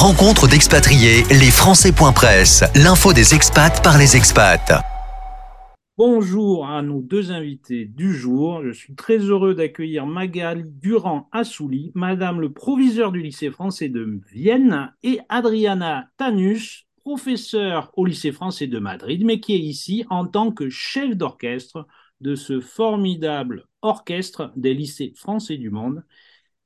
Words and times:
Rencontre 0.00 0.46
d'expatriés, 0.46 1.24
les 1.28 1.50
Français.press, 1.50 2.62
l'info 2.76 3.12
des 3.12 3.34
expats 3.34 3.82
par 3.82 3.98
les 3.98 4.14
expats. 4.14 4.80
Bonjour 5.96 6.68
à 6.68 6.82
nos 6.82 7.00
deux 7.00 7.32
invités 7.32 7.86
du 7.86 8.14
jour. 8.14 8.62
Je 8.62 8.70
suis 8.70 8.94
très 8.94 9.18
heureux 9.18 9.56
d'accueillir 9.56 10.06
Magali 10.06 10.62
Durand-Assouli, 10.64 11.90
Madame 11.96 12.40
le 12.40 12.52
proviseur 12.52 13.10
du 13.10 13.20
lycée 13.20 13.50
français 13.50 13.88
de 13.88 14.20
Vienne, 14.32 14.92
et 15.02 15.18
Adriana 15.28 16.06
Tanus, 16.16 16.86
professeure 17.02 17.90
au 17.96 18.06
lycée 18.06 18.30
français 18.30 18.68
de 18.68 18.78
Madrid, 18.78 19.24
mais 19.24 19.40
qui 19.40 19.54
est 19.54 19.58
ici 19.58 20.04
en 20.10 20.28
tant 20.28 20.52
que 20.52 20.70
chef 20.70 21.16
d'orchestre 21.16 21.88
de 22.20 22.36
ce 22.36 22.60
formidable 22.60 23.66
orchestre 23.82 24.52
des 24.54 24.74
lycées 24.74 25.12
français 25.16 25.56
du 25.56 25.70
monde 25.70 26.04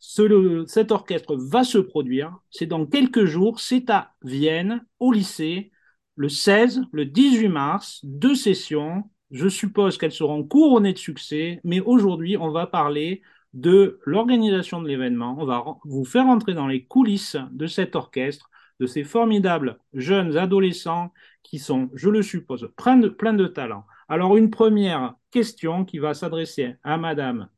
cet 0.02 0.90
orchestre 0.90 1.36
va 1.36 1.62
se 1.62 1.78
produire. 1.78 2.36
C'est 2.50 2.66
dans 2.66 2.86
quelques 2.86 3.24
jours. 3.24 3.60
C'est 3.60 3.88
à 3.88 4.14
Vienne, 4.22 4.84
au 4.98 5.12
lycée, 5.12 5.70
le 6.16 6.28
16, 6.28 6.82
le 6.92 7.06
18 7.06 7.48
mars, 7.48 8.00
deux 8.02 8.34
sessions. 8.34 9.04
Je 9.30 9.48
suppose 9.48 9.96
qu'elles 9.96 10.12
seront 10.12 10.42
couronnées 10.42 10.92
de 10.92 10.98
succès, 10.98 11.60
mais 11.62 11.80
aujourd'hui, 11.80 12.36
on 12.36 12.50
va 12.50 12.66
parler 12.66 13.22
de 13.54 14.00
l'organisation 14.04 14.82
de 14.82 14.88
l'événement. 14.88 15.36
On 15.38 15.44
va 15.44 15.64
vous 15.84 16.04
faire 16.04 16.26
entrer 16.26 16.54
dans 16.54 16.66
les 16.66 16.84
coulisses 16.84 17.36
de 17.52 17.66
cet 17.66 17.94
orchestre, 17.94 18.50
de 18.80 18.86
ces 18.86 19.04
formidables 19.04 19.78
jeunes 19.94 20.36
adolescents 20.36 21.12
qui 21.44 21.58
sont, 21.60 21.90
je 21.94 22.10
le 22.10 22.22
suppose, 22.22 22.70
plein 22.76 22.96
de, 22.96 23.08
plein 23.08 23.34
de 23.34 23.46
talent. 23.46 23.86
Alors, 24.08 24.36
une 24.36 24.50
première 24.50 25.14
question 25.30 25.84
qui 25.84 25.98
va 25.98 26.12
s'adresser 26.12 26.74
à 26.82 26.98
Madame 26.98 27.48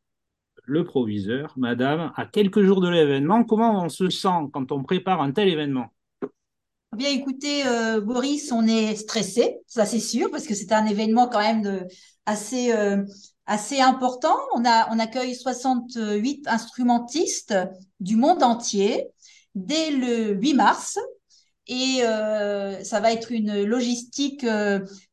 le 0.67 0.85
proviseur, 0.85 1.53
madame, 1.57 2.13
à 2.17 2.27
quelques 2.27 2.63
jours 2.63 2.81
de 2.81 2.89
l'événement, 2.89 3.45
comment 3.45 3.83
on 3.85 3.89
se 3.89 4.09
sent 4.11 4.49
quand 4.53 4.73
on 4.73 4.83
prépare 4.83 5.21
un 5.21 5.33
tel 5.33 5.49
événement? 5.49 5.93
Eh 6.23 6.97
Bien, 6.97 7.11
écoutez, 7.11 7.67
euh, 7.67 8.01
Boris, 8.01 8.53
on 8.53 8.67
est 8.67 8.95
stressé, 8.95 9.59
ça 9.67 9.85
c'est 9.85 10.01
sûr, 10.01 10.31
parce 10.31 10.47
que 10.47 10.55
c'est 10.55 10.73
un 10.73 10.87
événement 10.87 11.29
quand 11.29 11.41
même 11.41 11.87
assez, 12.25 12.73
euh, 12.73 13.05
assez 13.47 13.81
important. 13.81 14.37
On, 14.55 14.65
a, 14.65 14.89
on 14.95 14.99
accueille 14.99 15.35
68 15.35 16.47
instrumentistes 16.49 17.55
du 18.01 18.17
monde 18.17 18.43
entier 18.43 19.09
dès 19.55 19.91
le 19.91 20.35
8 20.35 20.55
mars. 20.55 20.99
Et 21.67 22.03
euh, 22.03 22.85
ça 22.85 23.01
va 23.01 23.11
être 23.11 23.33
une 23.33 23.65
logistique 23.65 24.47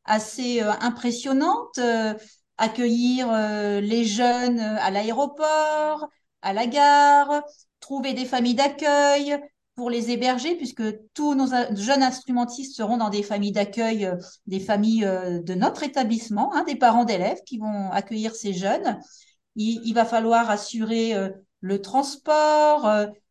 assez 0.04 0.60
impressionnante 0.60 1.80
accueillir 2.58 3.28
euh, 3.30 3.80
les 3.80 4.04
jeunes 4.04 4.60
euh, 4.60 4.76
à 4.80 4.90
l'aéroport, 4.90 6.08
à 6.42 6.52
la 6.52 6.66
gare, 6.66 7.42
trouver 7.80 8.14
des 8.14 8.24
familles 8.24 8.54
d'accueil 8.54 9.38
pour 9.74 9.88
les 9.90 10.10
héberger, 10.10 10.54
puisque 10.56 10.82
tous 11.14 11.34
nos 11.34 11.46
jeunes 11.74 12.02
instrumentistes 12.02 12.76
seront 12.76 12.98
dans 12.98 13.08
des 13.08 13.22
familles 13.22 13.52
d'accueil, 13.52 14.04
euh, 14.04 14.16
des 14.46 14.60
familles 14.60 15.06
de 15.06 15.54
notre 15.54 15.82
établissement, 15.82 16.54
hein, 16.54 16.64
des 16.64 16.76
parents 16.76 17.04
d'élèves 17.04 17.42
qui 17.46 17.58
vont 17.58 17.90
accueillir 17.90 18.34
ces 18.34 18.52
jeunes. 18.52 18.98
Il, 19.56 19.92
va 19.92 20.04
falloir 20.04 20.48
assurer 20.48 21.14
le 21.60 21.82
transport, 21.82 22.88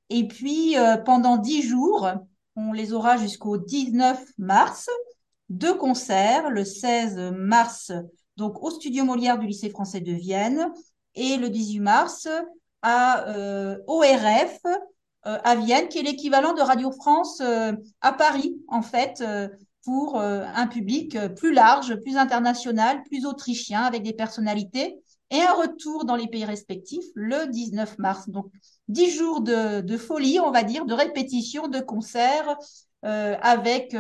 et 0.10 0.28
puis 0.28 0.76
pendant 1.04 1.38
dix 1.38 1.64
jours, 1.64 2.12
on 2.56 2.74
les 2.74 2.94
aura 2.94 3.18
jusqu'au 3.18 3.58
19 3.58 4.24
mars, 4.38 4.88
deux 5.50 5.74
concerts, 5.74 6.52
le 6.52 6.64
16 6.64 7.32
mars 7.34 7.92
donc 8.42 8.64
au 8.64 8.72
Studio 8.72 9.06
Molière 9.06 9.38
du 9.38 9.46
lycée 9.46 9.70
français 9.70 10.02
de 10.02 10.12
Vienne, 10.14 10.74
et 11.14 11.38
le 11.38 11.48
18 11.50 11.80
mars 11.80 12.28
à 12.82 13.28
euh, 13.30 13.78
ORF 13.86 14.60
euh, 14.66 15.38
à 15.44 15.56
Vienne, 15.56 15.88
qui 15.90 16.00
est 16.00 16.04
l'équivalent 16.04 16.56
de 16.56 16.62
Radio 16.62 16.92
France 16.92 17.40
euh, 17.42 17.74
à 18.02 18.14
Paris, 18.14 18.58
en 18.68 18.82
fait, 18.82 19.24
pour 19.84 20.20
un 20.20 20.68
public 20.68 21.18
plus 21.36 21.54
large, 21.54 21.96
plus 22.02 22.18
international, 22.18 23.04
plus 23.04 23.26
autrichien, 23.26 23.82
avec 23.82 24.04
des 24.04 24.14
personnalités, 24.14 24.98
et 25.30 25.42
un 25.42 25.54
retour 25.54 26.06
dans 26.06 26.16
les 26.16 26.28
pays 26.28 26.46
respectifs 26.46 27.06
le 27.16 27.48
19 27.48 27.98
mars. 28.00 28.30
Donc, 28.30 28.48
dix 28.88 29.10
jours 29.10 29.42
de, 29.42 29.98
folie, 29.98 30.40
on 30.40 30.52
va 30.52 30.64
dire, 30.64 30.86
de 30.86 30.94
répétition, 30.94 31.68
de 31.68 31.80
concerts 31.80 32.58
avec 33.02 33.96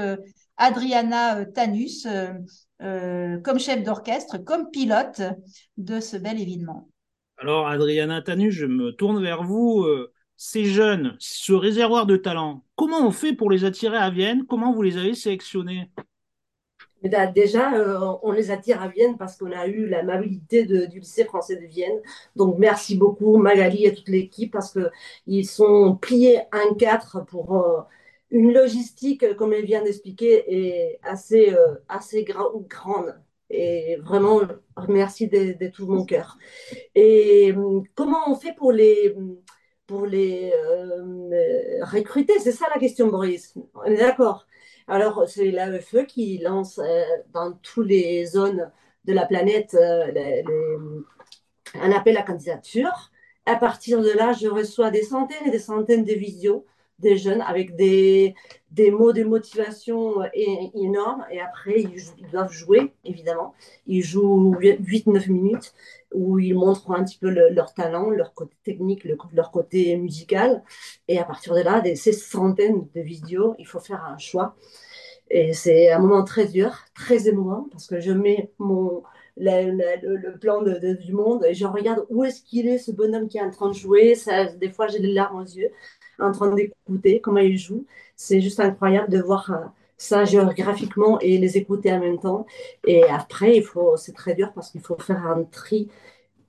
Adriana 0.58 1.46
Tanus, 1.46 2.06
euh, 2.82 3.38
comme 3.40 3.60
chef 3.60 3.84
d'orchestre, 3.84 4.38
comme 4.40 4.70
pilote 4.72 5.22
de 5.78 6.00
ce 6.00 6.18
bel 6.18 6.40
événement. 6.40 6.90
Alors, 7.38 7.68
Adriana 7.68 8.22
Tanu, 8.22 8.52
je 8.52 8.66
me 8.66 8.92
tourne 8.92 9.22
vers 9.22 9.44
vous. 9.44 9.84
Euh, 9.84 10.12
ces 10.38 10.66
jeunes, 10.66 11.16
ce 11.20 11.54
réservoir 11.54 12.08
de 12.08 12.18
talent, 12.18 12.64
comment 12.76 13.06
on 13.06 13.12
fait 13.12 13.34
pour 13.34 13.52
les 13.52 13.64
attirer 13.64 13.98
à 13.98 14.10
Vienne? 14.10 14.46
Comment 14.48 14.74
vous 14.74 14.82
les 14.82 14.98
avez 14.98 15.14
sélectionnés? 15.14 15.92
Eh 17.04 17.10
ben, 17.10 17.32
Déjà, 17.32 17.74
euh, 17.76 18.00
on 18.24 18.32
les 18.32 18.50
attire 18.50 18.82
à 18.82 18.88
Vienne 18.88 19.18
parce 19.18 19.38
qu'on 19.38 19.52
a 19.52 19.68
eu 19.68 19.88
l'amabilité 19.88 20.66
du 20.66 21.00
lycée 21.00 21.26
français 21.26 21.58
de 21.58 21.66
Vienne. 21.68 22.00
Donc, 22.36 22.58
merci 22.58 22.96
beaucoup 22.96 23.38
Magali 23.38 23.86
et 23.86 23.94
toute 23.94 24.10
l'équipe 24.10 24.52
parce 24.52 24.76
qu'ils 25.26 25.48
sont 25.48 25.96
pliés 26.02 26.40
un 26.52 26.74
quatre 26.74 27.24
pour 27.26 27.86
une 28.32 28.54
logistique, 28.54 29.36
comme 29.36 29.54
elle 29.54 29.66
vient 29.66 29.84
d'expliquer, 29.84 30.44
est 30.48 31.00
assez, 31.04 31.54
euh, 31.54 31.76
grande. 32.70 33.16
Et 33.50 33.98
vraiment, 33.98 34.42
merci 34.88 35.28
de, 35.28 35.68
tout 35.70 35.86
mon 35.86 36.06
cœur. 36.06 36.38
Et 36.96 37.52
hum, 37.52 37.84
comment 37.96 38.30
on 38.30 38.36
fait 38.36 38.54
pour 38.56 38.72
les, 38.72 39.14
pour 39.86 40.06
les 40.06 40.54
euh, 40.54 41.84
recruter? 41.86 42.40
C'est 42.40 42.54
ça 42.54 42.68
la 42.74 42.80
question, 42.80 43.08
Boris. 43.08 43.54
On 43.76 43.84
est 43.84 43.98
d'accord. 43.98 44.48
Alors, 44.88 45.28
c'est 45.28 45.52
l'AEFE 45.52 46.06
qui 46.08 46.38
lance 46.38 46.80
euh, 46.80 47.04
dans 47.34 47.54
toutes 47.54 47.88
les 47.88 48.26
zones 48.26 48.72
de 49.06 49.14
la 49.14 49.26
planète 49.26 49.76
un 51.76 51.92
appel 51.92 52.18
à 52.18 52.24
candidature. 52.24 53.12
À 53.46 53.56
partir 53.56 54.02
de 54.02 54.10
là, 54.10 54.34
je 54.34 54.48
reçois 54.48 54.92
des 54.92 55.04
centaines 55.04 55.48
et 55.48 55.52
des 55.52 55.60
centaines 55.60 56.06
de 56.06 56.14
visios 56.14 56.66
des 57.02 57.18
jeunes 57.18 57.42
avec 57.42 57.76
des, 57.76 58.36
des 58.72 58.92
mots 58.92 59.14
de 59.14 59.24
motivation 59.24 60.16
énormes. 60.34 61.26
Et 61.32 61.42
après, 61.42 61.82
ils, 61.82 62.30
doivent 62.32 62.52
jouer, 62.52 62.94
évidemment. 63.04 63.54
Ils 63.88 64.04
jouent 64.04 64.56
8-9 64.60 65.30
minutes 65.30 65.74
où 66.14 66.40
ils 66.40 66.56
montrent 66.56 66.92
un 66.92 67.04
petit 67.04 67.18
peu 67.18 67.30
leur 67.30 67.74
talent, 67.74 68.10
leur 68.10 68.34
côté 68.34 68.56
technique, 68.64 69.08
leur 69.34 69.52
côté 69.52 69.96
musical. 69.98 70.64
Et 71.08 71.20
à 71.20 71.24
partir 71.24 71.56
de 71.56 71.62
là, 71.62 71.84
ces 71.96 72.14
centaines 72.14 72.88
de 72.96 73.02
vidéos, 73.02 73.56
il 73.60 73.68
faut 73.68 73.80
faire 73.80 74.04
un 74.06 74.18
choix. 74.18 74.56
Et 75.30 75.54
c'est 75.54 75.92
un 75.92 76.00
moment 76.00 76.24
très 76.24 76.46
dur, 76.46 76.74
très 76.94 77.28
émouvant, 77.30 77.68
parce 77.72 77.88
que 77.88 78.02
je 78.02 78.12
mets 78.12 78.52
mon, 78.60 79.02
le, 79.38 80.38
plan 80.38 80.62
du 80.62 81.14
monde 81.14 81.46
et 81.46 81.54
je 81.54 81.66
regarde 81.66 82.06
où 82.10 82.24
est-ce 82.24 82.42
qu'il 82.44 82.68
est, 82.68 82.78
ce 82.78 82.92
bonhomme 82.92 83.28
qui 83.28 83.38
est 83.38 83.42
en 83.42 83.52
train 83.52 83.70
de 83.70 83.74
jouer. 83.74 84.16
Des 84.58 84.70
fois, 84.70 84.88
j'ai 84.88 85.00
des 85.00 85.14
larmes 85.14 85.42
aux 85.42 85.46
yeux 85.46 85.72
en 86.20 86.32
train 86.32 86.54
d'écouter 86.54 87.22
comment 87.22 87.40
ils 87.40 87.58
jouent. 87.58 87.86
C'est 88.16 88.42
juste 88.42 88.60
incroyable 88.60 89.10
de 89.12 89.22
voir 89.22 89.52
euh, 89.52 89.66
ça 89.98 90.26
géographiquement 90.26 91.20
et 91.20 91.38
les 91.38 91.58
écouter 91.58 91.92
en 91.94 92.00
même 92.00 92.20
temps. 92.20 92.46
Et 92.88 93.04
après, 93.06 93.58
il 93.58 93.64
faut, 93.64 93.98
c'est 93.98 94.14
très 94.14 94.36
dur 94.36 94.52
parce 94.54 94.72
qu'il 94.72 94.82
faut 94.82 94.98
faire 94.98 95.26
un 95.28 95.44
tri, 95.44 95.90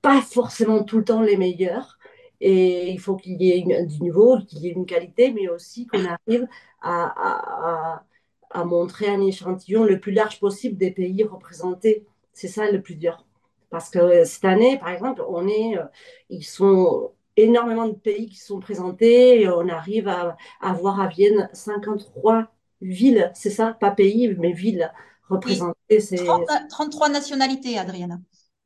pas 0.03 0.23
forcément 0.23 0.84
tout 0.84 0.99
le 0.99 1.05
temps 1.05 1.23
les 1.23 1.37
meilleurs. 1.37 1.99
Et 2.41 2.91
il 2.91 2.99
faut 3.00 3.17
qu'il 3.17 3.41
y 3.43 3.53
ait 3.53 3.87
du 3.87 4.03
niveau, 4.03 4.39
qu'il 4.49 4.61
y 4.61 4.69
ait 4.69 4.73
une 4.73 4.87
qualité, 4.87 5.33
mais 5.33 5.49
aussi 5.49 5.87
qu'on 5.87 6.05
arrive 6.05 6.49
à, 6.81 8.00
à, 8.00 8.05
à, 8.50 8.65
montrer 8.65 9.09
un 9.09 9.21
échantillon 9.21 9.84
le 9.84 10.00
plus 10.00 10.12
large 10.12 10.41
possible 10.41 10.77
des 10.77 10.91
pays 10.91 11.23
représentés. 11.25 12.05
C'est 12.33 12.49
ça 12.49 12.71
le 12.71 12.83
plus 12.83 12.97
dur. 12.97 13.25
Parce 13.71 13.91
que 13.91 14.25
cette 14.25 14.44
année, 14.44 14.79
par 14.79 14.91
exemple, 14.91 15.23
on 15.29 15.47
est, 15.49 15.79
euh, 15.79 15.84
ils 16.31 16.44
sont 16.44 17.12
énormément 17.37 17.88
de 17.88 17.94
pays 17.94 18.28
qui 18.28 18.38
sont 18.38 18.60
présentés 18.60 19.41
et 19.41 19.48
on 19.48 19.69
arrive 19.69 20.09
à, 20.09 20.37
avoir 20.60 21.00
à 21.00 21.09
Vienne 21.09 21.48
53 21.53 22.49
villes, 22.81 23.31
c'est 23.34 23.50
ça? 23.50 23.76
Pas 23.81 23.90
pays, 23.90 24.34
mais 24.38 24.52
villes 24.52 24.93
représentées. 25.29 26.00
c'est 26.00 26.25
33 26.69 27.08
nationalités, 27.08 27.79
Adriana. 27.79 28.19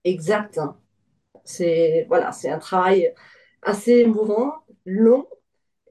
Exact. 0.05 0.61
C'est 1.45 2.07
voilà, 2.09 2.33
c'est 2.33 2.51
un 2.51 2.59
travail 2.59 3.13
assez 3.63 3.93
émouvant, 3.93 4.53
long, 4.85 5.27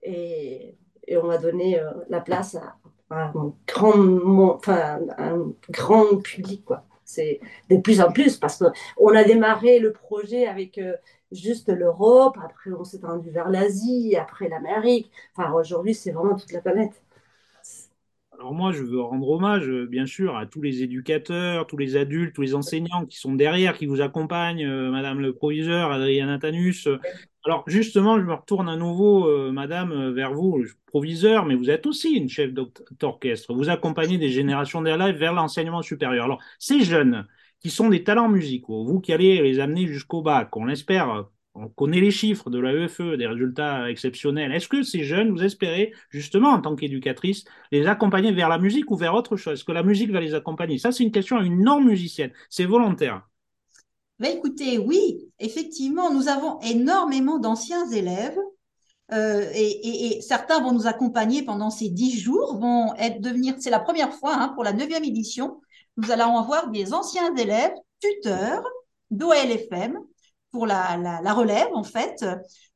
et, 0.03 0.77
et 1.07 1.17
on 1.17 1.27
va 1.27 1.37
donner 1.37 1.79
euh, 1.79 1.91
la 2.09 2.19
place 2.19 2.55
à, 2.55 2.75
un 3.09 3.31
grand, 3.67 4.55
enfin, 4.55 4.99
un 5.17 5.53
grand 5.69 6.17
public, 6.17 6.65
quoi. 6.65 6.85
C'est 7.05 7.39
de 7.69 7.77
plus 7.77 8.01
en 8.01 8.11
plus 8.11 8.37
parce 8.37 8.57
qu'on 8.57 9.15
a 9.15 9.23
démarré 9.23 9.79
le 9.79 9.93
projet 9.93 10.47
avec 10.47 10.77
euh, 10.79 10.93
juste 11.31 11.69
l'Europe, 11.69 12.37
après 12.43 12.71
on 12.71 12.83
s'est 12.83 12.99
tendu 12.99 13.29
vers 13.29 13.49
l'Asie, 13.49 14.15
après 14.15 14.49
l'Amérique. 14.49 15.11
Enfin, 15.35 15.51
aujourd'hui, 15.53 15.93
c'est 15.93 16.11
vraiment 16.11 16.35
toute 16.35 16.51
la 16.51 16.61
planète. 16.61 17.01
Alors 18.33 18.53
moi, 18.53 18.73
je 18.73 18.83
veux 18.83 18.99
rendre 18.99 19.29
hommage, 19.29 19.69
bien 19.89 20.05
sûr, 20.05 20.35
à 20.35 20.45
tous 20.45 20.61
les 20.61 20.83
éducateurs, 20.83 21.67
tous 21.67 21.77
les 21.77 21.95
adultes, 21.95 22.35
tous 22.35 22.41
les 22.41 22.53
enseignants 22.53 23.05
qui 23.05 23.17
sont 23.17 23.33
derrière, 23.33 23.77
qui 23.77 23.85
vous 23.85 24.01
accompagnent, 24.01 24.65
euh, 24.65 24.91
Madame 24.91 25.21
le 25.21 25.33
proviseur, 25.33 25.91
Adriana 25.91 26.37
Tanus, 26.37 26.89
Alors 27.45 27.63
justement, 27.67 28.17
je 28.19 28.23
me 28.25 28.33
retourne 28.33 28.67
à 28.69 28.75
nouveau, 28.75 29.27
euh, 29.27 29.51
madame, 29.51 29.91
euh, 29.91 30.11
vers 30.11 30.33
vous, 30.33 30.63
proviseur, 30.87 31.45
mais 31.45 31.53
vous 31.55 31.69
êtes 31.69 31.85
aussi 31.85 32.13
une 32.13 32.27
chef 32.27 32.51
d'orchestre. 32.99 33.53
Vous 33.53 33.69
accompagnez 33.69 34.17
des 34.17 34.29
générations 34.31 34.81
d'élèves 34.81 35.15
vers 35.17 35.33
l'enseignement 35.33 35.83
supérieur. 35.83 36.25
Alors, 36.25 36.41
ces 36.57 36.81
jeunes 36.83 37.27
qui 37.59 37.69
sont 37.69 37.89
des 37.89 38.03
talents 38.03 38.29
musicaux, 38.29 38.83
vous 38.83 38.99
qui 38.99 39.13
allez 39.13 39.41
les 39.43 39.59
amener 39.59 39.85
jusqu'au 39.87 40.23
bac, 40.23 40.55
on 40.57 40.65
l'espère, 40.65 41.25
on 41.53 41.67
connaît 41.69 42.01
les 42.01 42.09
chiffres 42.11 42.49
de 42.49 42.57
l'AEFE, 42.59 42.99
e, 43.01 43.17
des 43.17 43.27
résultats 43.27 43.89
exceptionnels. 43.91 44.51
Est-ce 44.51 44.67
que 44.67 44.81
ces 44.81 45.03
jeunes, 45.03 45.29
vous 45.29 45.43
espérez, 45.43 45.93
justement, 46.09 46.49
en 46.49 46.61
tant 46.61 46.75
qu'éducatrice, 46.75 47.45
les 47.71 47.85
accompagner 47.85 48.31
vers 48.31 48.49
la 48.49 48.57
musique 48.57 48.89
ou 48.89 48.97
vers 48.97 49.13
autre 49.13 49.37
chose? 49.37 49.53
Est-ce 49.53 49.63
que 49.63 49.71
la 49.71 49.83
musique 49.83 50.09
va 50.11 50.19
les 50.19 50.33
accompagner? 50.33 50.79
Ça, 50.79 50.91
c'est 50.91 51.03
une 51.03 51.11
question 51.11 51.37
à 51.37 51.43
une 51.43 51.63
non-musicienne. 51.63 52.31
C'est 52.49 52.65
volontaire. 52.65 53.21
Ben 54.19 54.37
écoutez, 54.37 54.77
oui, 54.77 55.29
effectivement, 55.39 56.09
nous 56.11 56.29
avons 56.29 56.59
énormément 56.61 57.37
d'anciens 57.37 57.89
élèves 57.91 58.37
euh, 59.11 59.51
et, 59.53 60.21
certains 60.21 60.61
vont 60.61 60.71
nous 60.71 60.87
accompagner 60.87 61.43
pendant 61.43 61.69
ces 61.69 61.89
dix 61.89 62.17
jours, 62.19 62.57
vont 62.57 62.93
être 62.95 63.21
devenir, 63.21 63.55
c'est 63.59 63.69
la 63.69 63.79
première 63.79 64.13
fois 64.13 64.33
hein, 64.35 64.49
pour 64.49 64.63
la 64.63 64.73
neuvième 64.73 65.03
édition, 65.03 65.59
nous 65.97 66.11
allons 66.11 66.37
avoir 66.37 66.69
des 66.69 66.93
anciens 66.93 67.35
élèves 67.35 67.73
tuteurs 67.99 68.63
d'OLFM 69.11 69.99
pour 70.51 70.65
la, 70.65 70.97
la, 70.97 71.33
relève 71.33 71.67
en 71.73 71.83
fait. 71.83 72.25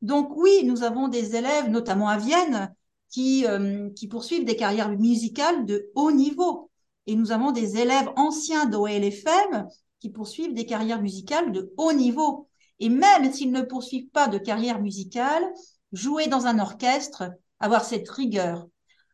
Donc 0.02 0.36
oui, 0.36 0.64
nous 0.66 0.84
avons 0.84 1.08
des 1.08 1.36
élèves, 1.36 1.70
notamment 1.70 2.10
à 2.10 2.18
Vienne, 2.18 2.74
qui, 3.10 3.46
euh, 3.48 3.90
qui 3.96 4.08
poursuivent 4.08 4.46
des 4.46 4.56
carrières 4.56 4.90
musicales 4.90 5.66
de 5.66 5.90
haut 5.96 6.12
niveau. 6.12 6.70
Et 7.08 7.16
nous 7.16 7.32
avons 7.32 7.52
des 7.52 7.78
élèves 7.78 8.10
anciens 8.18 8.66
d'OLFM 8.66 9.68
qui 10.00 10.10
poursuivent 10.10 10.54
des 10.54 10.66
carrières 10.66 11.02
musicales 11.02 11.52
de 11.52 11.74
haut 11.78 11.94
niveau. 11.94 12.48
Et 12.80 12.90
même 12.90 13.32
s'ils 13.32 13.52
ne 13.52 13.62
poursuivent 13.62 14.10
pas 14.10 14.28
de 14.28 14.38
carrière 14.38 14.82
musicale, 14.82 15.44
jouer 15.92 16.28
dans 16.28 16.48
un 16.48 16.60
orchestre, 16.60 17.32
avoir 17.60 17.84
cette 17.84 18.10
rigueur, 18.10 18.68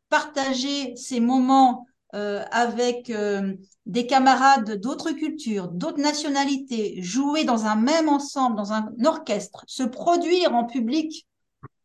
partager 0.09 0.95
ces 0.95 1.19
moments 1.19 1.85
euh, 2.13 2.43
avec 2.51 3.09
euh, 3.09 3.53
des 3.85 4.07
camarades 4.07 4.79
d'autres 4.79 5.11
cultures, 5.11 5.67
d'autres 5.69 6.01
nationalités, 6.01 7.01
jouer 7.01 7.43
dans 7.43 7.65
un 7.65 7.75
même 7.75 8.07
ensemble, 8.07 8.55
dans 8.55 8.71
un 8.71 8.89
orchestre, 9.03 9.63
se 9.67 9.83
produire 9.83 10.53
en 10.53 10.65
public 10.65 11.27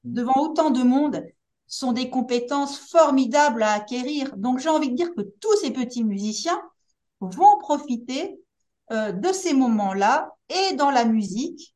devant 0.04 0.36
autant 0.36 0.70
de 0.70 0.82
monde, 0.82 1.24
sont 1.66 1.92
des 1.92 2.10
compétences 2.10 2.78
formidables 2.78 3.62
à 3.62 3.72
acquérir. 3.72 4.36
Donc 4.36 4.58
j'ai 4.58 4.68
envie 4.68 4.90
de 4.90 4.96
dire 4.96 5.14
que 5.14 5.22
tous 5.22 5.56
ces 5.56 5.70
petits 5.70 6.04
musiciens 6.04 6.60
vont 7.20 7.58
profiter 7.58 8.40
euh, 8.92 9.12
de 9.12 9.32
ces 9.32 9.54
moments-là 9.54 10.30
et 10.48 10.74
dans 10.74 10.90
la 10.90 11.04
musique, 11.04 11.74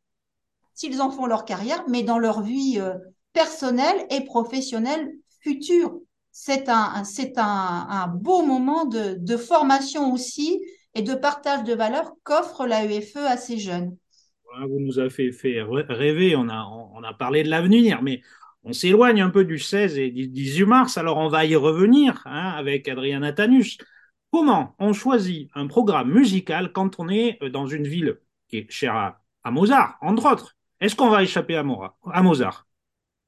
s'ils 0.75 1.01
en 1.01 1.11
font 1.11 1.27
leur 1.27 1.45
carrière, 1.45 1.85
mais 1.89 2.03
dans 2.03 2.19
leur 2.19 2.43
vie 2.43 2.79
euh, 2.79 2.95
personnelle 3.33 4.07
et 4.11 4.25
professionnelle 4.25 5.13
future. 5.41 5.95
C'est 6.33 6.69
un, 6.69 7.05
un, 7.37 8.09
beau 8.09 8.43
moment 8.43 8.87
de, 8.87 9.37
formation 9.37 10.13
aussi 10.13 10.61
et 10.95 11.03
de 11.03 11.15
partage 11.15 11.63
de 11.63 11.75
valeurs 11.75 12.13
qu'offre 12.25 12.67
la 12.67 12.85
UFE 12.85 13.19
à 13.19 13.37
ces 13.37 13.59
jeunes. 13.59 13.97
Vous 14.69 14.81
nous 14.81 14.99
avez 14.99 15.11
fait, 15.11 15.63
rêver, 15.63 16.35
on 16.35 16.49
a, 16.49 16.65
on 16.95 17.03
a 17.05 17.15
parlé 17.15 17.45
de 17.45 17.51
l'avenir, 17.51 18.03
mais 18.03 18.21
on 18.65 18.73
s'éloigne 18.73 19.21
un 19.21 19.31
peu 19.31 19.45
du 19.45 19.59
16 19.59 19.99
et 19.99 20.11
du 20.11 20.27
18 20.27 20.65
mars, 20.65 20.99
alors 20.99 21.19
on 21.19 21.29
va 21.29 21.45
y 21.45 21.55
revenir 21.55 22.23
hein, 22.25 22.55
avec 22.57 22.89
Adriana 22.89 23.33
Tanus. 23.33 23.79
Comment 24.37 24.75
on 24.81 24.93
choisit 24.93 25.49
un 25.55 25.69
programme 25.69 26.11
musical 26.11 26.73
quand 26.73 26.99
on 26.99 27.09
est 27.09 27.39
euh, 27.41 27.51
dans 27.51 27.69
une 27.69 27.87
ville 27.87 28.19
qui 28.49 28.57
est 28.59 28.67
chère 28.69 28.97
à, 29.45 29.51
Mozart, 29.53 29.97
entre 30.01 30.29
autres? 30.29 30.57
Est-ce 30.81 30.97
qu'on 30.97 31.09
va 31.09 31.23
échapper 31.23 31.55
à, 31.55 31.63
Mozart? 31.63 32.67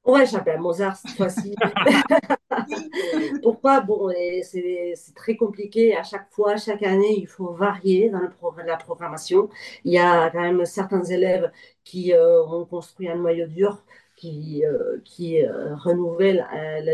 On 0.03 0.11
va 0.11 0.23
échapper 0.23 0.51
à 0.51 0.57
Mozart 0.57 0.97
cette 0.97 1.15
fois-ci. 1.15 1.55
Pourquoi? 3.41 3.79
Bon, 3.79 4.09
c'est 4.43 5.15
très 5.15 5.37
compliqué. 5.37 5.95
À 5.95 6.03
chaque 6.03 6.29
fois, 6.29 6.57
chaque 6.57 6.83
année, 6.83 7.17
il 7.17 7.27
faut 7.27 7.53
varier 7.53 8.09
dans 8.09 8.19
la 8.19 8.75
programmation. 8.75 9.47
Il 9.85 9.93
y 9.93 9.99
a 9.99 10.29
quand 10.29 10.41
même 10.41 10.65
certains 10.65 11.05
élèves 11.05 11.53
qui 11.85 12.11
euh, 12.11 12.43
ont 12.43 12.65
construit 12.65 13.07
un 13.07 13.15
noyau 13.15 13.47
dur 13.47 13.81
qui, 14.17 14.65
euh, 14.65 14.97
qui 15.05 15.41
renouvellent 15.45 16.45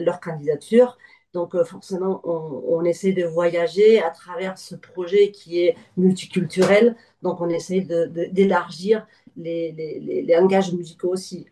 leur 0.04 0.19
candidature. 0.19 1.00
Donc 1.33 1.56
euh, 1.56 1.63
forcément, 1.65 2.21
on, 2.25 2.83
essaie 2.85 3.13
de 3.13 3.24
voyager 3.25 4.01
à 4.01 4.12
travers 4.12 4.57
ce 4.57 4.75
projet 4.75 5.31
qui 5.31 5.62
est 5.62 5.75
multiculturel. 5.97 6.95
Donc 7.21 7.41
on 7.41 7.50
essaie 7.50 7.81
d'élargir 7.81 9.07
les, 9.38 9.71
les, 9.71 10.21
langages 10.24 10.74
musicaux 10.74 11.09
aussi. 11.09 11.47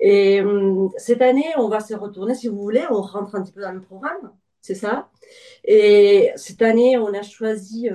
Et 0.00 0.40
hum, 0.42 0.90
cette 0.98 1.22
année, 1.22 1.46
on 1.58 1.68
va 1.68 1.80
se 1.80 1.94
retourner, 1.94 2.34
si 2.34 2.48
vous 2.48 2.60
voulez, 2.62 2.84
on 2.90 3.02
rentre 3.02 3.34
un 3.36 3.42
petit 3.42 3.52
peu 3.52 3.62
dans 3.62 3.72
le 3.72 3.80
programme, 3.80 4.32
c'est 4.60 4.74
ça? 4.74 5.10
Et 5.64 6.30
cette 6.36 6.62
année, 6.62 6.98
on 6.98 7.12
a 7.14 7.22
choisi 7.22 7.88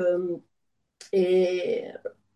et 1.13 1.83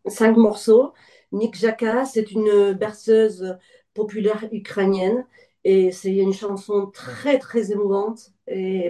cinq 0.08 0.38
morceaux. 0.38 0.94
Nick 1.32 1.56
Jaka, 1.56 2.06
c'est 2.06 2.32
une 2.32 2.74
berceuse 2.74 3.58
populaire 3.94 4.46
ukrainienne 4.52 5.26
et 5.64 5.92
c'est 5.92 6.14
une 6.16 6.34
chanson 6.34 6.88
très, 6.88 7.40
très 7.40 7.72
émouvante 7.72 8.32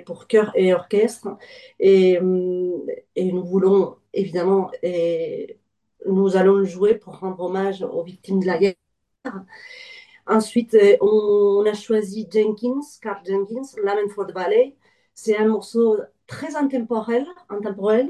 pour 0.06 0.28
chœur 0.28 0.52
et 0.56 0.74
orchestre. 0.74 1.38
Et, 1.80 2.18
hum, 2.20 2.86
et 3.16 3.32
nous 3.32 3.44
voulons 3.46 3.98
évidemment, 4.14 4.72
et 4.82 5.58
nous 6.08 6.36
allons 6.38 6.56
le 6.56 6.66
jouer 6.66 6.96
pour 6.96 7.20
rendre 7.20 7.42
hommage 7.42 7.82
aux 7.84 8.04
victimes 8.04 8.40
de 8.40 8.46
la 8.48 8.58
guerre. 8.58 8.76
Ensuite, 10.28 10.76
on, 11.02 11.64
a 11.66 11.74
choisi 11.74 12.28
Jenkins, 12.32 12.82
Carl 13.02 13.22
Jenkins, 13.26 13.76
Lament 13.84 14.10
for 14.10 14.26
the 14.26 14.34
Ballet. 14.34 14.76
C'est 15.14 15.38
un 15.38 15.48
morceau 15.48 15.98
très 16.28 16.56
intemporel, 16.56 17.26
intemporel 17.50 18.10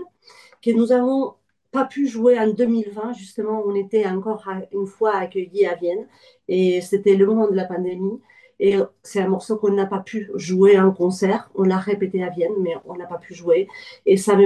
que 0.61 0.71
nous 0.71 0.91
avons 0.91 1.35
pas 1.71 1.85
pu 1.85 2.07
jouer 2.07 2.39
en 2.39 2.47
2020. 2.47 3.13
Justement, 3.13 3.63
on 3.65 3.75
était 3.75 4.05
encore 4.05 4.47
une 4.71 4.87
fois 4.87 5.15
accueillis 5.17 5.65
à 5.65 5.75
Vienne 5.75 6.07
et 6.47 6.79
c'était 6.81 7.15
le 7.15 7.25
moment 7.25 7.49
de 7.49 7.55
la 7.55 7.65
pandémie. 7.65 8.21
Et 8.59 8.77
c'est 9.03 9.21
un 9.21 9.27
morceau 9.27 9.57
qu'on 9.57 9.71
n'a 9.71 9.85
pas 9.85 9.99
pu 9.99 10.29
jouer 10.35 10.79
en 10.79 10.91
concert. 10.91 11.49
On 11.55 11.63
l'a 11.63 11.77
répété 11.77 12.23
à 12.23 12.29
Vienne, 12.29 12.53
mais 12.61 12.75
on 12.85 12.95
n'a 12.95 13.05
pas 13.05 13.17
pu 13.17 13.33
jouer. 13.33 13.67
Et 14.05 14.17
ça, 14.17 14.35
va 14.35 14.39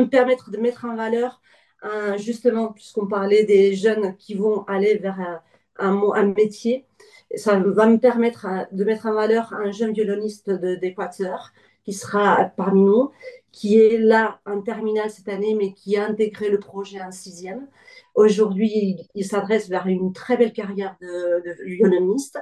me 0.00 0.08
permettre 0.08 0.50
de 0.50 0.58
mettre 0.58 0.84
en 0.84 0.94
valeur, 0.96 1.40
justement, 2.16 2.72
puisqu'on 2.72 3.06
parlait 3.06 3.44
des 3.44 3.74
jeunes 3.74 4.16
qui 4.16 4.34
vont 4.34 4.64
aller 4.64 4.96
vers 4.98 5.20
un, 5.20 5.40
un, 5.78 6.26
métier, 6.26 6.86
ça 7.34 7.58
va 7.58 7.86
me 7.86 7.98
permettre 7.98 8.46
de 8.72 8.84
mettre 8.84 9.06
en 9.06 9.14
valeur 9.14 9.52
un 9.52 9.70
jeune 9.72 9.92
violoniste 9.92 10.50
d'Équateur 10.50 11.52
qui 11.84 11.92
sera 11.92 12.52
parmi 12.56 12.82
nous, 12.82 13.10
qui 13.52 13.78
est 13.78 13.98
là 13.98 14.40
en 14.44 14.60
terminale 14.60 15.10
cette 15.10 15.28
année, 15.28 15.54
mais 15.54 15.72
qui 15.72 15.96
a 15.96 16.06
intégré 16.06 16.50
le 16.50 16.58
projet 16.58 17.00
en 17.00 17.12
sixième. 17.12 17.66
Aujourd'hui, 18.16 18.96
il, 19.14 19.24
s'adresse 19.24 19.68
vers 19.68 19.86
une 19.86 20.12
très 20.12 20.36
belle 20.36 20.52
carrière 20.52 20.96
de, 21.00 21.64
violoniste 21.64 22.38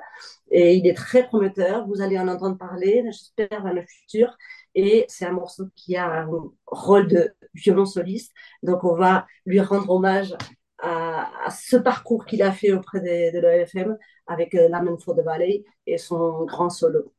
et 0.50 0.76
il 0.76 0.86
est 0.86 0.94
très 0.94 1.26
prometteur. 1.26 1.86
Vous 1.88 2.00
allez 2.00 2.18
en 2.18 2.28
entendre 2.28 2.56
parler, 2.56 3.02
j'espère, 3.06 3.62
dans 3.62 3.72
le 3.72 3.82
futur. 3.82 4.36
Et 4.76 5.04
c'est 5.08 5.26
un 5.26 5.32
morceau 5.32 5.64
qui 5.74 5.96
a 5.96 6.22
un 6.22 6.28
rôle 6.66 7.08
de 7.08 7.34
violon 7.54 7.86
soliste. 7.86 8.32
Donc, 8.62 8.84
on 8.84 8.94
va 8.94 9.26
lui 9.46 9.60
rendre 9.60 9.90
hommage 9.90 10.34
à, 10.78 11.50
ce 11.50 11.76
parcours 11.76 12.24
qu'il 12.24 12.42
a 12.42 12.52
fait 12.52 12.72
auprès 12.72 13.00
de, 13.00 13.34
de 13.34 13.40
l'EFM 13.40 13.98
avec 14.26 14.54
euh, 14.54 14.68
Lament 14.68 14.98
for 14.98 15.16
the 15.16 15.24
Ballet 15.24 15.64
et 15.86 15.98
son 15.98 16.44
grand 16.44 16.70
solo. 16.70 17.12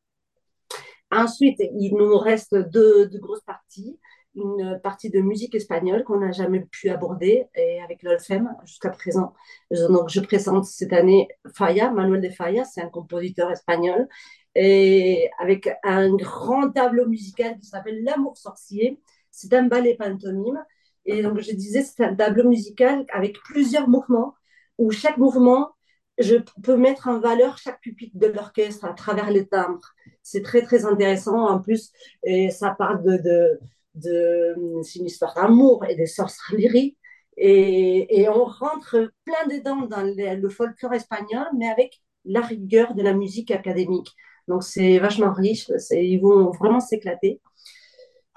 Ensuite, 1.10 1.60
il 1.60 1.94
nous 1.94 2.18
reste 2.18 2.54
deux, 2.54 3.08
grosses 3.18 3.42
parties. 3.42 3.98
Une 4.36 4.78
partie 4.82 5.10
de 5.10 5.20
musique 5.20 5.54
espagnole 5.54 6.04
qu'on 6.04 6.20
n'a 6.20 6.30
jamais 6.30 6.60
pu 6.60 6.90
aborder 6.90 7.46
et 7.54 7.80
avec 7.82 8.02
l'Olfem 8.02 8.54
jusqu'à 8.64 8.90
présent. 8.90 9.32
Donc, 9.70 10.10
je 10.10 10.20
présente 10.20 10.66
cette 10.66 10.92
année 10.92 11.28
Manuel 11.58 12.20
de 12.20 12.28
Falla, 12.28 12.64
c'est 12.64 12.82
un 12.82 12.88
compositeur 12.88 13.50
espagnol, 13.50 14.08
et 14.54 15.30
avec 15.38 15.70
un 15.82 16.14
grand 16.14 16.70
tableau 16.70 17.06
musical 17.06 17.58
qui 17.58 17.66
s'appelle 17.66 18.04
L'amour 18.04 18.36
sorcier. 18.36 19.00
C'est 19.30 19.52
un 19.54 19.64
ballet 19.64 19.96
pantomime. 19.96 20.62
Et 21.06 21.22
donc, 21.22 21.40
je 21.40 21.52
disais, 21.52 21.82
c'est 21.82 22.04
un 22.04 22.14
tableau 22.14 22.48
musical 22.48 23.06
avec 23.12 23.38
plusieurs 23.40 23.88
mouvements 23.88 24.34
où 24.78 24.90
chaque 24.90 25.18
mouvement 25.18 25.72
je 26.18 26.36
peux 26.62 26.76
mettre 26.76 27.08
en 27.08 27.20
valeur 27.20 27.58
chaque 27.58 27.80
pupitre 27.80 28.16
de 28.16 28.26
l'orchestre 28.28 28.86
à 28.86 28.94
travers 28.94 29.30
les 29.30 29.46
timbres. 29.46 29.94
C'est 30.22 30.42
très, 30.42 30.62
très 30.62 30.84
intéressant. 30.86 31.46
En 31.46 31.60
plus, 31.60 31.92
et 32.22 32.50
ça 32.50 32.76
de, 32.80 33.18
de 33.18 33.60
c'est 34.00 34.98
une 34.98 35.06
histoire 35.06 35.34
d'amour 35.34 35.84
et 35.88 35.94
des 35.94 36.06
sorcelleries. 36.06 36.96
Et, 37.38 38.20
et 38.20 38.28
on 38.28 38.44
rentre 38.44 39.10
plein 39.24 39.46
dedans 39.56 39.82
dans 39.86 40.02
le, 40.02 40.48
folklore 40.48 40.94
espagnol, 40.94 41.46
mais 41.56 41.68
avec 41.68 42.00
la 42.24 42.40
rigueur 42.40 42.94
de 42.94 43.02
la 43.02 43.12
musique 43.12 43.50
académique. 43.50 44.08
Donc, 44.48 44.62
c'est 44.62 44.98
vachement 44.98 45.32
riche. 45.32 45.70
Ils 45.90 46.18
vont 46.18 46.50
vraiment 46.50 46.80
s'éclater. 46.80 47.40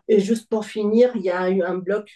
Et 0.08 0.20
juste 0.20 0.50
pour 0.50 0.66
finir, 0.66 1.12
il 1.16 1.22
y 1.22 1.30
a 1.30 1.50
eu 1.50 1.62
un 1.62 1.76
bloc 1.76 2.10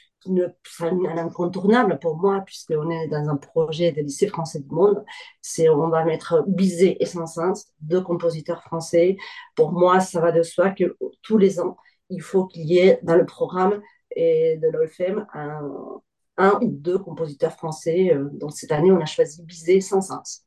un 0.80 1.18
incontournable 1.18 2.00
pour 2.00 2.18
moi, 2.18 2.42
puisqu'on 2.46 2.90
est 2.90 3.08
dans 3.08 3.30
un 3.30 3.38
projet 3.38 3.92
de 3.92 4.02
lycée 4.02 4.28
français 4.28 4.60
du 4.60 4.70
monde, 4.70 5.04
c'est 5.42 5.70
on 5.70 5.90
va 5.90 6.06
mettre 6.06 6.44
Bizet 6.48 6.98
et 7.00 7.06
Saint-Saëns, 7.06 7.66
deux 7.82 8.02
compositeurs 8.02 8.62
français. 8.64 9.18
Pour 9.56 9.72
moi, 9.72 10.00
ça 10.00 10.22
va 10.22 10.32
de 10.32 10.44
soi 10.44 10.72
que 10.72 10.96
tous 11.22 11.38
les 11.38 11.60
ans, 11.60 11.78
il 12.13 12.22
faut 12.22 12.46
qu'il 12.46 12.65
y 12.65 12.77
ait 12.77 13.00
dans 13.03 13.15
le 13.15 13.25
programme 13.25 13.82
et 14.15 14.58
de 14.58 14.67
l'OFM 14.67 15.25
un, 15.34 16.01
un, 16.38 16.60
ou 16.62 16.72
deux 16.72 16.98
compositeurs 17.00 17.53
français. 17.53 18.13
Euh, 18.13 18.29
donc 18.34 18.53
cette 18.53 18.72
année, 18.72 18.91
on 18.91 19.00
a 19.00 19.05
choisi 19.05 19.43
Bizet 19.43 19.77
et 19.77 19.82
Saint-Saëns. 19.82 20.46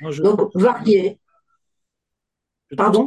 Donc, 0.00 0.50
varié. 0.54 1.20
Pardon 2.76 3.06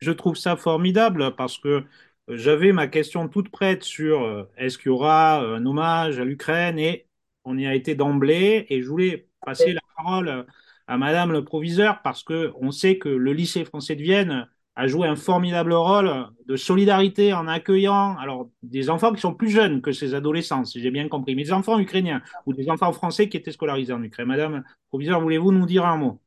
Je 0.00 0.12
trouve 0.12 0.36
ça 0.36 0.56
formidable 0.56 1.34
parce 1.36 1.58
que 1.58 1.84
j'avais 2.28 2.72
ma 2.72 2.88
question 2.88 3.28
toute 3.28 3.48
prête 3.50 3.82
sur 3.82 4.22
euh, 4.22 4.44
est-ce 4.56 4.78
qu'il 4.78 4.86
y 4.86 4.90
aura 4.90 5.40
un 5.40 5.64
hommage 5.64 6.18
à 6.18 6.24
l'Ukraine 6.24 6.78
et 6.78 7.06
on 7.44 7.56
y 7.56 7.66
a 7.66 7.74
été 7.74 7.94
d'emblée 7.94 8.66
et 8.68 8.82
je 8.82 8.88
voulais 8.88 9.28
passer 9.44 9.72
la 9.72 9.80
parole 9.96 10.46
à 10.88 10.98
Madame 10.98 11.32
le 11.32 11.44
proviseur 11.44 12.02
parce 12.02 12.22
que 12.22 12.52
on 12.60 12.70
sait 12.70 12.98
que 12.98 13.08
le 13.08 13.32
lycée 13.32 13.64
français 13.64 13.96
de 13.96 14.02
Vienne 14.02 14.48
a 14.76 14.86
joué 14.86 15.08
un 15.08 15.16
formidable 15.16 15.72
rôle 15.72 16.26
de 16.46 16.56
solidarité 16.56 17.32
en 17.32 17.48
accueillant 17.48 18.16
alors 18.18 18.50
des 18.62 18.90
enfants 18.90 19.12
qui 19.12 19.20
sont 19.20 19.34
plus 19.34 19.48
jeunes 19.48 19.80
que 19.80 19.90
ces 19.90 20.14
adolescents, 20.14 20.64
si 20.64 20.80
j'ai 20.80 20.90
bien 20.90 21.08
compris, 21.08 21.34
mais 21.34 21.44
des 21.44 21.52
enfants 21.52 21.78
ukrainiens 21.78 22.22
ou 22.44 22.52
des 22.52 22.68
enfants 22.68 22.92
français 22.92 23.28
qui 23.30 23.38
étaient 23.38 23.52
scolarisés 23.52 23.94
en 23.94 24.02
Ukraine. 24.02 24.28
Madame 24.28 24.64
proviseur, 24.90 25.20
voulez-vous 25.20 25.50
nous 25.50 25.64
dire 25.64 25.86
un 25.86 25.96
mot? 25.96 26.20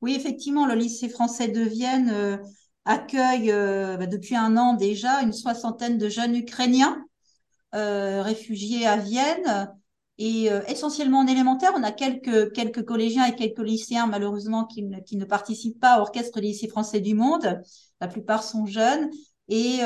Oui, 0.00 0.14
effectivement, 0.14 0.66
le 0.66 0.74
lycée 0.74 1.08
français 1.08 1.48
de 1.48 1.62
Vienne 1.62 2.10
euh, 2.12 2.36
accueille 2.84 3.50
euh, 3.50 3.96
bah, 3.96 4.06
depuis 4.06 4.36
un 4.36 4.56
an 4.56 4.74
déjà 4.74 5.22
une 5.22 5.32
soixantaine 5.32 5.98
de 5.98 6.08
jeunes 6.08 6.36
Ukrainiens 6.36 7.04
euh, 7.74 8.22
réfugiés 8.22 8.86
à 8.86 8.96
Vienne 8.96 9.74
et 10.18 10.50
euh, 10.50 10.62
essentiellement 10.66 11.20
en 11.20 11.26
élémentaire. 11.26 11.72
On 11.76 11.82
a 11.82 11.92
quelques, 11.92 12.52
quelques 12.52 12.84
collégiens 12.84 13.26
et 13.26 13.34
quelques 13.34 13.60
lycéens 13.60 14.06
malheureusement 14.06 14.64
qui 14.64 14.82
ne, 14.82 15.00
qui 15.00 15.16
ne 15.16 15.24
participent 15.24 15.80
pas 15.80 15.94
à 15.94 16.00
Orchestre 16.00 16.40
lycée 16.40 16.68
français 16.68 17.00
du 17.00 17.14
monde. 17.14 17.60
La 18.00 18.08
plupart 18.08 18.42
sont 18.42 18.66
jeunes. 18.66 19.10
Et 19.48 19.80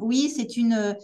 oui, 0.00 0.32
c'est 0.34 0.56
une... 0.56 0.96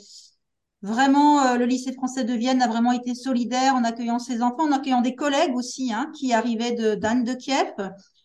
Vraiment, 0.82 1.54
le 1.54 1.64
lycée 1.64 1.92
français 1.92 2.25
de 2.25 2.35
Vienne 2.35 2.61
a 2.61 2.68
vraiment 2.68 2.92
été 2.92 3.14
solidaire 3.14 3.75
en 3.75 3.82
accueillant 3.82 4.18
ses 4.18 4.42
enfants, 4.42 4.68
en 4.68 4.73
accueillant 4.73 5.00
des 5.00 5.14
collègues 5.14 5.54
aussi 5.56 5.92
hein, 5.92 6.11
qui 6.14 6.32
arrivaient 6.32 6.75
de 6.75 6.94
d'Anne 6.94 7.25
de 7.25 7.32
Kiev. 7.35 7.73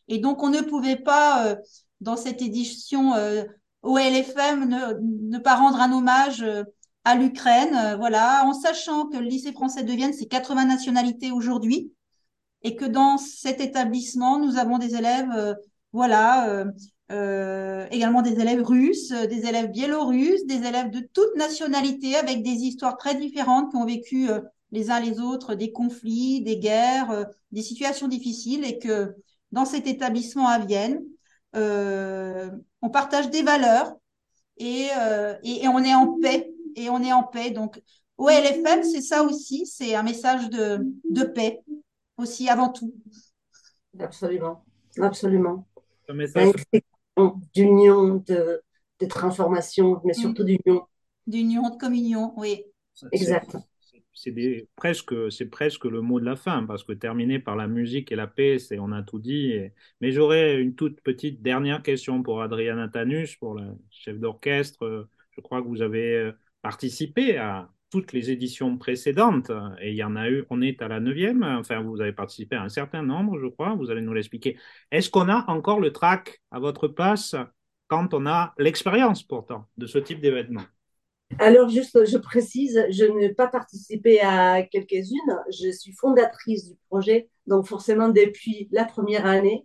Et 0.07 0.19
donc, 0.19 0.43
on 0.43 0.50
ne 0.50 0.62
pouvait 0.62 0.98
pas 0.98 1.55
dans 2.01 2.17
cette 2.17 2.41
édition 2.41 3.13
euh, 3.13 3.43
OLFM 3.83 4.67
ne, 4.67 5.29
ne, 5.29 5.38
pas 5.38 5.55
rendre 5.55 5.79
un 5.79 5.91
hommage 5.93 6.41
euh, 6.41 6.63
à 7.03 7.15
l'Ukraine, 7.15 7.75
euh, 7.75 7.96
voilà, 7.96 8.43
en 8.46 8.53
sachant 8.53 9.08
que 9.08 9.17
le 9.17 9.25
lycée 9.25 9.51
français 9.51 9.84
de 9.84 9.91
Vienne, 9.91 10.13
c'est 10.13 10.27
80 10.27 10.65
nationalités 10.65 11.31
aujourd'hui, 11.31 11.91
et 12.63 12.75
que 12.75 12.86
dans 12.86 13.17
cet 13.17 13.60
établissement, 13.60 14.39
nous 14.39 14.58
avons 14.58 14.77
des 14.77 14.96
élèves, 14.96 15.58
voilà, 15.93 16.63
également 17.89 18.22
des 18.22 18.39
élèves 18.39 18.63
russes, 18.63 19.10
des 19.10 19.48
élèves 19.48 19.72
biélorusses, 19.72 20.46
des 20.46 20.67
élèves 20.67 20.91
de 20.91 21.00
toutes 21.00 21.36
nationalités, 21.36 22.15
avec 22.15 22.43
des 22.43 22.51
histoires 22.51 22.98
très 22.98 23.15
différentes 23.15 23.72
qui 23.72 23.77
ont 23.77 23.86
vécu 23.86 24.29
les 24.72 24.91
uns 24.91 25.00
les 25.00 25.20
autres 25.20 25.55
des 25.55 25.72
conflits, 25.72 26.43
des 26.43 26.60
guerres, 26.60 27.25
des 27.51 27.63
situations 27.63 28.08
difficiles, 28.08 28.63
et 28.63 28.77
que 28.77 29.15
dans 29.51 29.65
cet 29.65 29.88
établissement 29.88 30.48
à 30.48 30.60
Vienne, 30.60 31.01
euh, 31.55 32.50
on 32.81 32.89
partage 32.89 33.29
des 33.29 33.43
valeurs 33.43 33.93
euh, 34.62 35.36
et, 35.43 35.63
et, 35.63 35.67
on 35.67 35.79
est 35.79 35.93
en 35.93 36.20
paix. 36.20 36.50
Et 36.75 36.90
on 36.90 37.01
est 37.01 37.13
en 37.13 37.24
paix. 37.24 37.51
Donc, 37.51 37.82
OLFM, 38.18 38.84
c'est 38.84 39.01
ça 39.01 39.24
aussi, 39.24 39.66
c'est 39.66 39.96
un 39.96 40.04
message 40.04 40.50
de, 40.50 40.80
de 41.10 41.24
paix 41.24 41.60
aussi 42.18 42.50
avant 42.50 42.70
tout. 42.70 42.94
Absolument, 44.00 44.63
absolument. 45.00 45.68
Un 46.08 46.13
message 46.13 46.54
d'union, 47.54 48.24
de, 48.25 48.62
de 49.00 49.06
transformation, 49.06 50.01
mais 50.04 50.13
surtout 50.13 50.44
d'union. 50.44 50.86
D'union, 51.28 51.70
de 51.70 51.78
communion, 51.78 52.34
oui. 52.38 52.63
Exact 53.12 53.56
c'est 54.13 54.68
presque, 54.75 55.32
c'est 55.32 55.48
presque 55.50 55.86
le 55.86 56.01
mot 56.01 56.20
de 56.20 56.25
la 56.25 56.36
fin, 56.36 56.66
parce 56.66 56.84
que 56.84 56.94
terminer 56.94 57.40
par 57.40 57.56
la 57.56 57.68
musique 57.68 58.12
et 58.12 58.16
la 58.16 58.28
paix, 58.28 58.60
c'est, 58.60 58.80
on 58.80 58.92
a 58.92 59.04
tout 59.04 59.20
dit. 59.20 59.54
Mais 60.00 60.12
j'aurais 60.12 60.62
une 60.62 60.75
toute 60.75 61.01
petite 61.01 61.42
dernière 61.42 61.82
question 61.82 62.22
pour 62.22 62.42
Adriana 62.42 62.88
Tanus, 62.88 63.36
pour 63.38 63.56
la 63.56 63.74
chef 63.90 64.20
d'orchestre. 64.20 65.08
Je 65.32 65.42
crois 65.42 65.62
que 65.62 65.68
vous 65.68 65.82
avez 65.82 66.16
euh, 66.16 66.32
participé 66.62 67.38
à 67.38 67.70
toutes 67.89 68.13
les 68.13 68.32
éditions 68.32 68.77
précédentes, 68.77 69.51
et 69.82 69.91
il 69.91 69.96
y 69.98 70.03
en 70.03 70.15
a 70.15 70.30
eu, 70.30 70.46
on 70.50 70.62
est 70.62 70.82
à 70.82 70.88
la 70.88 71.00
neuvième, 71.00 71.44
enfin, 71.44 71.82
vous 71.82 72.00
avez 72.00 72.13
participé 72.13 72.56
à 72.56 72.63
un 72.63 72.70
certain 72.70 73.03
nombre, 73.03 73.38
je 73.38 73.48
crois, 73.48 73.75
vous 73.75 73.91
allez 73.91 74.01
nous 74.01 74.13
l'expliquer. 74.13 74.58
Est-ce 74.91 75.10
qu'on 75.10 75.27
a 75.27 75.44
encore 75.50 75.80
le 75.82 75.91
track 75.91 76.41
à 76.51 76.60
votre 76.60 76.88
place 76.88 77.36
quand 77.88 78.13
on 78.13 78.25
a 78.25 78.53
l'expérience, 78.58 79.24
pourtant, 79.24 79.65
de 79.77 79.88
ce 79.88 79.98
type 79.98 80.22
d'événement? 80.22 80.63
Alors, 81.39 81.70
juste, 81.70 82.06
je 82.06 82.18
précise, 82.18 82.86
je 82.89 83.06
n'ai 83.06 83.34
pas 83.34 83.48
participé 83.48 84.20
à 84.22 84.63
quelques-unes. 84.63 85.39
Je 85.50 85.72
suis 85.72 85.94
fondatrice 85.94 86.70
du 86.70 86.75
projet. 86.89 87.30
Donc, 87.48 87.68
forcément, 87.68 88.10
depuis 88.10 88.68
la 88.72 88.86
première 88.86 89.25
année, 89.25 89.63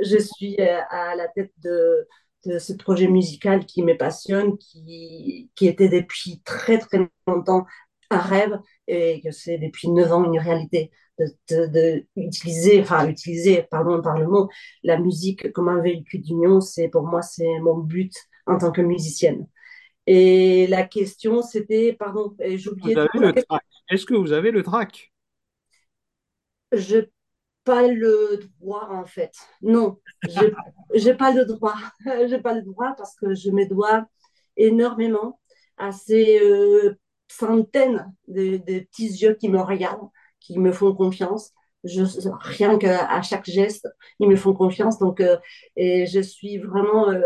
je 0.00 0.16
suis 0.18 0.56
euh, 0.60 0.78
à 0.90 1.16
la 1.16 1.28
tête 1.28 1.52
de, 1.62 1.68
de 1.70 2.06
ce 2.44 2.72
projet 2.72 3.08
musical 3.08 3.66
qui 3.66 3.82
me 3.82 3.96
passionne, 3.96 4.56
qui, 4.58 5.50
qui 5.54 5.66
était 5.66 5.88
depuis 5.88 6.40
très, 6.44 6.78
très 6.78 7.08
longtemps 7.26 7.66
un 8.10 8.18
rêve 8.18 8.58
et 8.86 9.20
que 9.20 9.30
c'est 9.30 9.58
depuis 9.58 9.88
neuf 9.88 10.10
ans 10.12 10.24
une 10.24 10.38
réalité. 10.38 10.90
De, 11.18 11.66
de, 11.66 12.06
utiliser, 12.14 12.80
enfin 12.80 13.08
utiliser, 13.08 13.66
pardon 13.72 14.00
par 14.00 14.16
le 14.16 14.28
mot, 14.28 14.48
la 14.84 15.00
musique 15.00 15.50
comme 15.52 15.68
un 15.68 15.80
véhicule 15.80 16.22
d'union, 16.22 16.60
c'est 16.60 16.86
pour 16.86 17.02
moi 17.02 17.22
c'est 17.22 17.58
mon 17.58 17.76
but 17.76 18.12
en 18.46 18.56
tant 18.56 18.70
que 18.70 18.82
musicienne. 18.82 19.48
Et 20.06 20.68
la 20.68 20.84
question, 20.84 21.42
c'était, 21.42 21.92
pardon, 21.92 22.36
j'ai 22.38 22.70
oublié. 22.70 22.96
Est-ce 23.90 24.06
que 24.06 24.14
vous 24.14 24.32
avez 24.32 24.52
le 24.52 24.62
track 24.62 25.12
Je 26.70 27.08
pas 27.68 27.86
le 27.86 28.40
droit 28.60 28.88
en 28.90 29.04
fait. 29.04 29.34
Non, 29.60 29.98
j'ai 30.94 31.14
pas 31.14 31.32
le 31.32 31.44
droit. 31.44 31.76
j'ai 32.28 32.38
pas 32.38 32.54
le 32.54 32.62
droit 32.62 32.94
parce 32.96 33.14
que 33.16 33.34
je 33.34 33.50
me 33.50 33.68
dois 33.68 34.06
énormément 34.56 35.38
à 35.76 35.92
ces 35.92 36.40
euh, 36.40 36.98
centaines 37.28 38.10
de, 38.26 38.56
petits 38.56 39.08
yeux 39.08 39.34
qui 39.34 39.50
me 39.50 39.60
regardent, 39.60 40.08
qui 40.40 40.58
me 40.58 40.72
font 40.72 40.94
confiance. 40.94 41.52
Je, 41.84 42.02
rien 42.40 42.78
qu'à 42.78 43.20
chaque 43.20 43.44
geste, 43.44 43.86
ils 44.18 44.28
me 44.28 44.36
font 44.36 44.54
confiance. 44.54 44.98
Donc, 44.98 45.20
euh, 45.20 45.36
et 45.76 46.06
je 46.06 46.20
suis 46.20 46.56
vraiment 46.56 47.10
euh, 47.10 47.20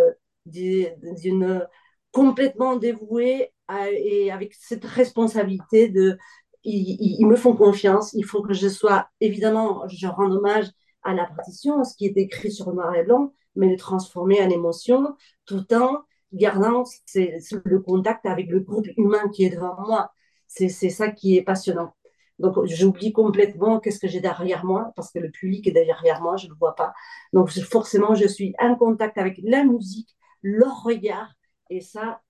d'une 0.47 1.67
complètement 2.11 2.77
dévoué 2.77 3.53
et 3.93 4.31
avec 4.31 4.53
cette 4.55 4.85
responsabilité 4.85 5.89
de 5.89 6.19
ils, 6.65 7.27
me 7.27 7.37
font 7.37 7.57
confiance, 7.57 8.13
il 8.13 8.25
faut 8.25 8.43
que 8.43 8.53
je 8.53 8.69
sois, 8.69 9.09
évidemment, 9.21 9.87
je 9.89 10.07
rends 10.07 10.31
hommage 10.31 10.67
à 11.03 11.15
la 11.15 11.27
partition, 11.27 11.83
ce 11.85 11.97
qui 11.97 12.07
est 12.07 12.17
écrit 12.17 12.53
sur 12.53 12.71
le 12.71 12.77
noir 12.77 12.95
et 12.95 13.05
blanc, 13.05 13.33
mais 13.57 13.69
le 13.69 13.77
transformer 13.77 14.41
en 14.43 14.49
émotion, 14.49 15.17
tout 15.47 15.73
en 15.75 15.99
gardant 16.33 16.85
le 17.15 17.79
contact 17.79 18.27
avec 18.27 18.49
le 18.49 18.61
groupe 18.61 18.87
humain 18.97 19.29
qui 19.33 19.45
est 19.45 19.51
devant 19.51 19.77
moi. 19.81 20.13
C'est 20.47 20.69
ça 20.69 21.11
qui 21.11 21.37
est 21.37 21.43
passionnant. 21.43 21.95
Donc, 22.39 22.65
j'oublie 22.67 23.13
complètement 23.13 23.79
qu'est-ce 23.79 24.01
que 24.01 24.09
j'ai 24.09 24.21
derrière 24.21 24.65
moi, 24.65 24.93
parce 24.97 25.11
que 25.13 25.19
le 25.19 25.31
public 25.31 25.67
est 25.67 25.73
derrière 25.73 26.21
moi, 26.21 26.37
je 26.37 26.47
ne 26.47 26.53
le 26.53 26.57
vois 26.59 26.75
pas. 26.75 26.93
Donc, 27.33 27.51
forcément, 27.51 28.15
je 28.15 28.27
suis 28.27 28.55
en 28.59 28.75
contact 28.75 29.19
avec 29.19 29.41
la 29.43 29.65
musique, 29.65 30.17
leur 30.43 30.83
regard, 30.83 31.33
et 31.71 31.81
ça, 31.81 32.21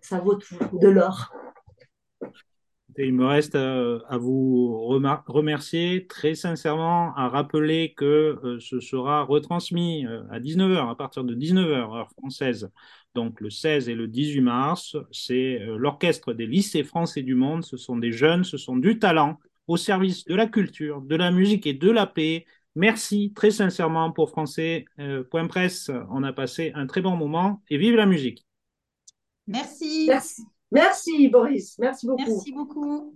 ça 0.00 0.20
vaut 0.20 0.36
tout, 0.36 0.56
de 0.72 0.88
l'or. 0.88 1.32
Il 2.98 3.12
me 3.12 3.26
reste 3.26 3.56
euh, 3.56 4.00
à, 4.08 4.16
vous 4.16 4.78
remercier 5.26 6.06
très 6.06 6.34
sincèrement, 6.34 7.14
à 7.14 7.28
rappeler 7.28 7.92
que 7.94 8.38
euh, 8.42 8.58
ce 8.58 8.80
sera 8.80 9.22
retransmis 9.22 10.06
euh, 10.06 10.22
à 10.30 10.40
19h, 10.40 10.90
à 10.90 10.94
partir 10.94 11.22
de 11.22 11.34
19h, 11.34 11.94
heure 11.94 12.10
française, 12.12 12.70
donc 13.14 13.40
le 13.42 13.50
16 13.50 13.90
et 13.90 13.94
le 13.94 14.08
18 14.08 14.40
mars. 14.40 14.96
C'est 15.12 15.58
l'orchestre 15.76 16.32
des 16.32 16.46
lycées 16.46 16.84
français 16.84 17.22
du 17.22 17.34
monde. 17.34 17.64
Ce 17.64 17.76
sont 17.76 17.96
des 17.96 18.12
jeunes, 18.12 18.44
ce 18.44 18.56
sont 18.56 18.76
du 18.76 18.98
talent 18.98 19.38
au 19.66 19.76
service 19.76 20.24
de 20.24 20.34
la 20.34 20.46
culture, 20.46 21.02
de 21.02 21.16
la 21.16 21.30
musique 21.30 21.66
et 21.66 21.74
de 21.74 21.90
la 21.90 22.06
paix. 22.06 22.46
Merci 22.76 23.32
très 23.34 23.50
sincèrement 23.50 24.10
pour 24.12 24.30
Français.presse. 24.30 25.90
On 26.10 26.22
a 26.22 26.32
passé 26.32 26.72
un 26.74 26.86
très 26.86 27.00
bon 27.00 27.16
moment 27.16 27.62
et 27.68 27.78
vive 27.78 27.96
la 27.96 28.06
musique. 28.06 28.46
Merci. 29.46 30.06
Merci. 30.08 30.42
Merci 30.70 31.28
Boris. 31.28 31.78
Merci 31.78 32.06
beaucoup. 32.06 32.22
Merci 32.26 32.52
beaucoup. 32.52 33.14